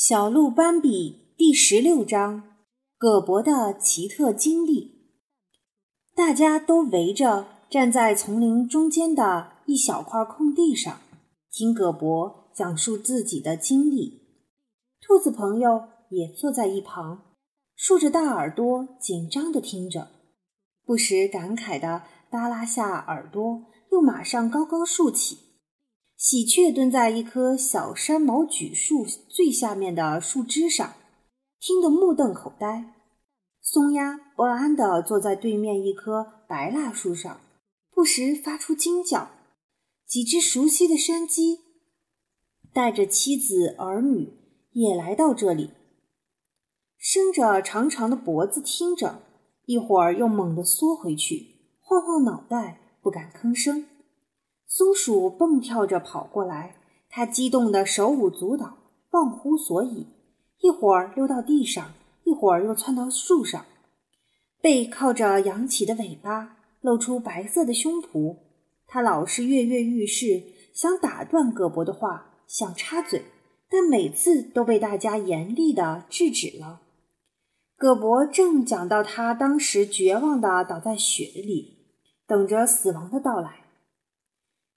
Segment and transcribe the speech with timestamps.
[0.00, 2.54] 小鹿斑比第十六章：
[2.96, 5.10] 葛伯的奇特经历。
[6.14, 11.00] 大家都围着站在丛林中间的一小块空地上，
[11.50, 14.22] 听葛伯讲述自己的经历。
[15.00, 17.34] 兔子朋友也坐在一旁，
[17.74, 20.06] 竖着大耳朵，紧张地听着，
[20.84, 25.47] 不时感慨地耷拉下耳朵，又马上高高竖起。
[26.18, 30.94] 喜鹊蹲在一棵小山毛榉树最下面的树枝上，
[31.60, 32.92] 听得目瞪口呆。
[33.62, 37.40] 松鸦不安地坐在对面一棵白蜡树上，
[37.94, 39.30] 不时发出惊叫。
[40.08, 41.60] 几只熟悉的山鸡
[42.72, 44.32] 带着妻子儿女
[44.72, 45.70] 也来到这里，
[46.96, 49.22] 伸着长长的脖子听着，
[49.66, 53.86] 一会儿又猛地缩回去，晃晃脑袋，不敢吭声。
[54.70, 56.76] 松鼠蹦跳着跑过来，
[57.08, 58.76] 它激动得手舞足蹈，
[59.12, 60.06] 忘乎所以，
[60.60, 63.64] 一会儿溜到地上，一会儿又窜到树上，
[64.60, 68.36] 背靠着扬起的尾巴，露出白色的胸脯。
[68.86, 70.42] 它老是跃跃欲试，
[70.74, 73.22] 想打断葛伯的话，想插嘴，
[73.70, 76.82] 但每次都被大家严厉地制止了。
[77.78, 81.78] 葛伯正讲到他当时绝望地倒在雪里，
[82.26, 83.67] 等着死亡的到来。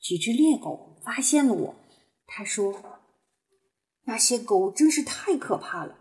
[0.00, 1.74] 几只猎狗发现了我，
[2.26, 2.74] 他说
[4.04, 5.98] ：“那些狗真是太可怕了，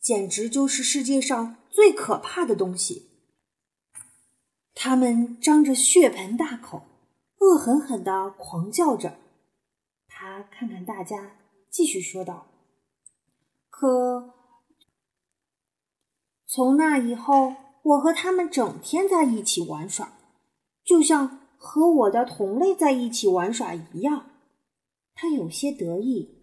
[0.00, 3.10] 简直就是世界上最可怕的东西。
[4.74, 6.82] 它们张着血盆大口，
[7.38, 9.18] 恶狠狠地狂叫着。”
[10.08, 11.36] 他看看大家，
[11.70, 12.46] 继续说道
[13.68, 14.34] ：“可
[16.46, 20.16] 从那以后，我和他们整天在一起玩耍，
[20.82, 24.26] 就像……”和我的同类在一起玩耍一样，
[25.14, 26.42] 他有些得意。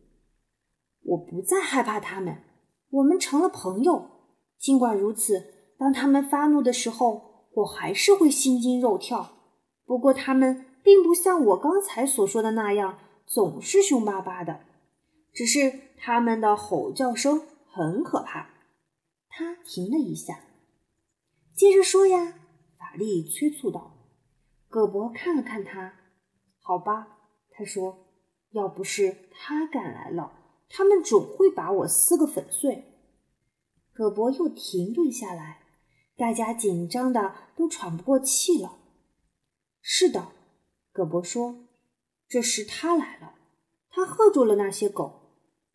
[1.03, 2.43] 我不再害怕他们，
[2.89, 4.09] 我们成了朋友。
[4.57, 9.37] 尽管如此，当他们发怒的时候，我还是会心惊肉跳。
[9.85, 14.61] 不过，他们并不像我刚才所说的那样，总是凶巴巴的。
[15.31, 18.49] 只是他们的吼叫声很可怕。
[19.29, 20.39] 他停了一下，
[21.55, 22.33] 接着说呀，
[22.79, 23.99] 法力催促道。
[24.71, 25.95] 葛伯看了看他，
[26.61, 27.17] 好吧，
[27.49, 28.07] 他说
[28.55, 30.31] ：“要不是他赶来了，
[30.69, 32.85] 他们准会把我撕个粉碎。”
[33.91, 35.59] 葛伯又停顿下来，
[36.15, 38.77] 大家紧张的都喘不过气了。
[39.81, 40.31] 是的，
[40.93, 41.67] 葛伯说
[42.29, 43.35] ：“这时他来了，
[43.89, 45.33] 他喝住了那些狗，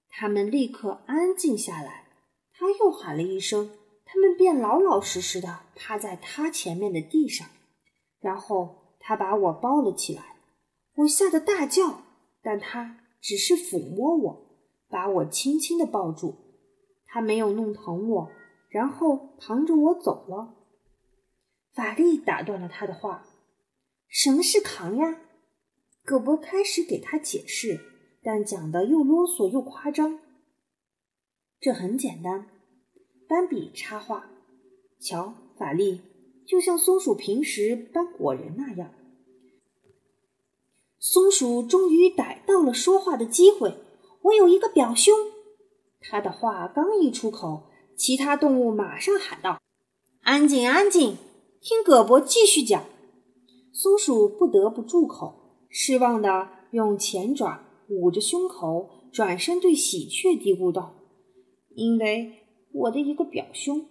[0.08, 2.06] 他们立刻安静下来。
[2.54, 3.72] 他又喊了一声，
[4.06, 7.46] 他们便老老实实的趴在他前面的地上，
[8.20, 8.85] 然后。
[9.08, 10.34] 他把我抱了起来，
[10.96, 12.02] 我吓得大叫，
[12.42, 14.58] 但他只是抚摸我，
[14.88, 16.34] 把我轻轻地抱住。
[17.04, 18.32] 他没有弄疼我，
[18.68, 20.56] 然后扛着我走了。
[21.72, 23.24] 法力打断了他的话
[24.10, 25.20] ：“什么是扛呀？”
[26.02, 27.78] 葛伯开始给他解释，
[28.24, 30.18] 但讲的又啰嗦又夸张。
[31.60, 32.48] 这很简单，
[33.28, 34.28] 斑比插话
[34.98, 36.00] ：“瞧，法力。”
[36.46, 38.92] 就像松鼠平时搬果仁那样，
[40.98, 43.74] 松鼠终于逮到了说话的机会。
[44.22, 45.14] 我有一个表兄，
[46.00, 47.64] 他的话刚一出口，
[47.96, 49.60] 其他动物马上喊道
[50.22, 51.16] ：“安静，安静，
[51.60, 52.84] 听葛伯继续讲。”
[53.74, 60.94] 松鼠不得不住口，失望的用前爪捂着胸口，转身对喜鹊嘀咕道
[61.74, 62.32] ：“因为
[62.72, 63.86] 我的一个表兄。”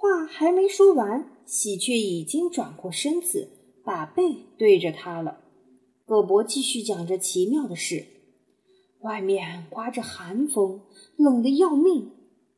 [0.00, 3.50] 话还没说完，喜鹊已经转过身子，
[3.84, 5.42] 把背对着他了。
[6.06, 8.06] 葛伯继续讲着奇妙的事：
[9.00, 10.80] 外面刮着寒风，
[11.16, 12.12] 冷得要命，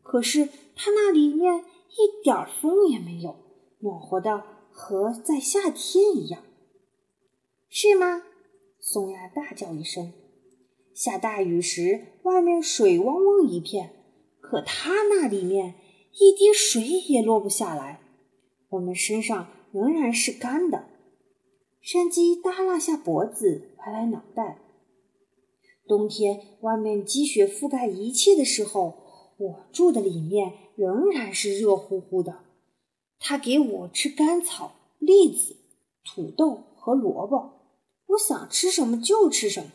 [0.05, 3.35] 可是他那里面一点风也没有，
[3.81, 6.45] 暖和的和在夏天一样，
[7.69, 8.23] 是吗？
[8.79, 10.13] 松鸦大叫一声。
[10.95, 13.91] 下大雨时，外面水汪汪一片，
[14.41, 15.75] 可他那里面……
[16.19, 18.01] 一滴水也落不下来，
[18.69, 20.87] 我们身上仍然是干的。
[21.81, 24.59] 山鸡耷拉下脖子，歪歪脑袋。
[25.89, 32.45] 冬天外面积雪覆盖一切的时候，我住的里面仍然是热乎乎的。
[33.19, 35.57] 他给我吃干草、栗子、
[36.05, 37.53] 土豆和萝卜，
[38.09, 39.71] 我想吃什么就吃什么。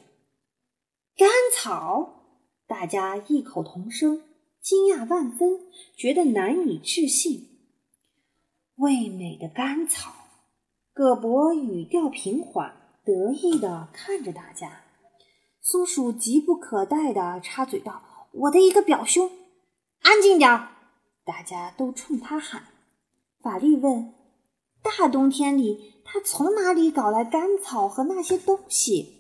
[1.18, 2.24] 干草，
[2.68, 4.22] 大家异口同声。
[4.68, 5.62] 惊讶万分，
[5.96, 7.48] 觉得难以置信。
[8.76, 10.12] 味美的甘草，
[10.92, 12.76] 葛伯语调平缓，
[13.06, 14.84] 得意地看着大家。
[15.62, 19.32] 松鼠急不可待地插嘴道：“我的一个表兄！
[20.02, 20.68] 安静点儿！
[21.24, 22.64] 大家都冲他喊。
[23.42, 24.14] 法力问
[24.84, 29.14] ：“大冬天里，他从哪里搞来甘草和那些东西？”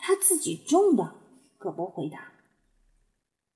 [0.00, 1.14] 他自己种的。
[1.58, 2.32] 葛伯回答：“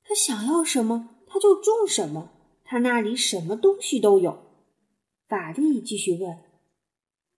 [0.08, 2.30] 他想要什么，他就种什么。
[2.64, 4.38] 他那里什么东西都有。”
[5.28, 6.38] 法力继续问：“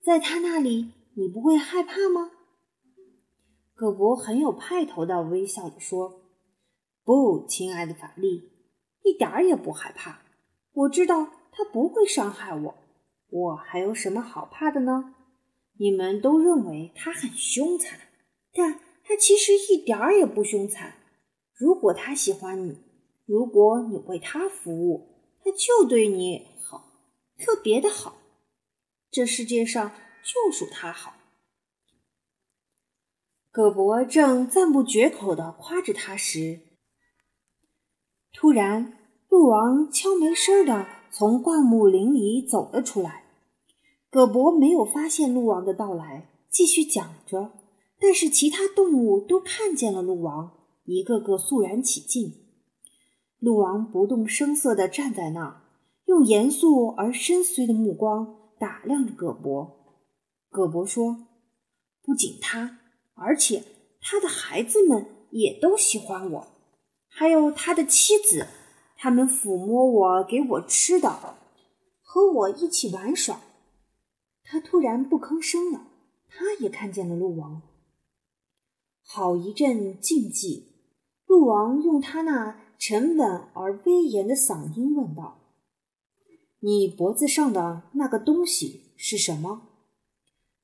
[0.01, 2.31] 在他那里，你不会害怕吗？”
[3.75, 6.23] 葛伯很有派头的微笑着说
[7.03, 8.53] ：“不，亲爱的法力，
[9.03, 10.23] 一点儿也不害怕。
[10.73, 12.75] 我知道他不会伤害我，
[13.31, 15.17] 我还有什么好怕的呢？
[15.81, 17.99] 你们都认为他很凶残，
[18.55, 20.95] 但……”他其实一点儿也不凶残。
[21.61, 22.79] 如果他喜欢你，
[23.27, 26.95] 如果你为他服务，他就对你好，
[27.37, 28.17] 特别的好。
[29.11, 29.93] 这世界上
[30.23, 31.13] 就属他好。
[33.51, 36.61] 葛伯正赞不绝口的夸着他时，
[38.33, 38.97] 突然，
[39.29, 43.25] 鹿王悄没声的从灌木林里走了出来。
[44.09, 47.53] 葛伯没有发现鹿王的到来，继续讲着。
[48.01, 52.47] 但是其他动物都看见了鹿王，一个个肃然起敬。
[53.39, 55.63] 鹿王不动声色地站在那儿，
[56.07, 59.99] 用严肃而深邃的目光打量着葛伯。
[60.51, 61.29] 葛伯说
[62.03, 62.81] ：“不仅他，
[63.15, 63.63] 而且
[64.01, 66.47] 他的孩子们也都喜欢我，
[67.09, 68.47] 还有他的妻子，
[68.97, 71.37] 他们抚摸我，给我吃的，
[72.03, 73.41] 和我一起玩耍。”
[74.43, 75.87] 他突然不吭声了，
[76.29, 77.63] 他也看见了鹿王。
[79.03, 80.70] 好一阵静寂，
[81.31, 85.39] 鹿王用他那沉稳而威严的嗓音问道
[86.59, 89.69] ：“你脖子上的那个东西是什么？”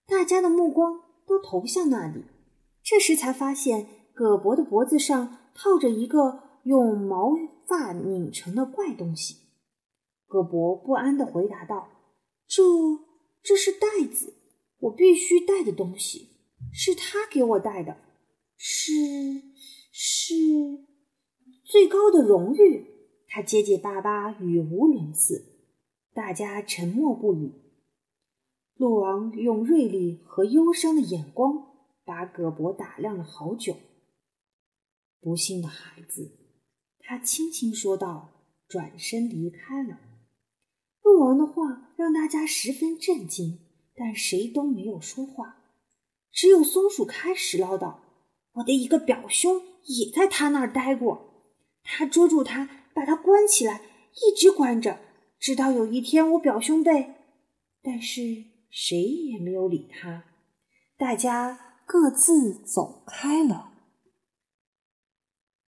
[0.08, 2.24] 大家的目光都投向那里，
[2.82, 7.36] 这时才发现葛伯的脖子上套着一个用毛
[7.68, 9.36] 发拧成的怪东西。
[10.26, 11.90] 葛伯不安地回答道
[12.48, 12.64] ：“这，
[13.40, 14.34] 这是袋子，
[14.80, 16.30] 我必须带的东西，
[16.72, 17.98] 是他给我带的。”
[18.58, 18.92] 是
[19.98, 20.34] 是
[21.64, 22.86] 最高的荣誉，
[23.26, 25.56] 他结结巴巴，语无伦次。
[26.12, 27.50] 大家沉默不语。
[28.74, 33.74] 鹿王用锐利和忧伤的眼光把葛伯打量了好久。
[35.18, 36.30] 不幸的孩子，
[36.98, 39.98] 他轻轻说道，转身离开了。
[41.00, 43.60] 鹿王的话让大家十分震惊，
[43.94, 45.56] 但谁都没有说话，
[46.30, 48.00] 只有松鼠开始唠叨。
[48.56, 51.44] 我的一个表兄也在他那儿待过，
[51.82, 53.82] 他捉住他，把他关起来，
[54.14, 54.98] 一直关着，
[55.38, 57.14] 直到有一天我表兄被……
[57.82, 58.22] 但是
[58.70, 60.24] 谁也没有理他，
[60.98, 63.72] 大家各自走开了。